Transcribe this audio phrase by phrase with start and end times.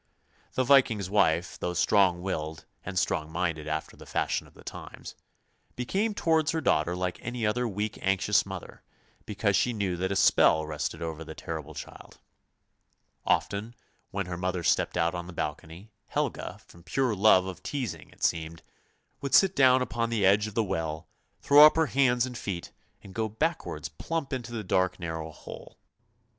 [0.55, 5.13] The Viking's wife, though strong willed and strong minded after the fashion of the times,
[5.75, 8.81] became towards her daughter like any other weak, anxious mother,
[9.27, 12.17] because she knew that a spell rested over the terrible child.
[13.27, 13.75] Often
[14.09, 18.09] when her mother stepped out on to the balcony, Helga, from pure love of teasing
[18.09, 18.63] it seemed,
[19.21, 21.07] would sit down upon the edge of the well,
[21.43, 22.71] throw up her hands and feet,
[23.03, 25.77] and go backwards plump into the dark narrow hole.